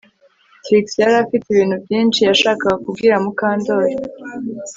Trix 0.63 0.85
yari 1.01 1.15
afite 1.23 1.45
ibintu 1.49 1.75
byinshi 1.83 2.19
yashakaga 2.29 2.79
kubwira 2.83 3.15
Mukandoli 3.23 3.95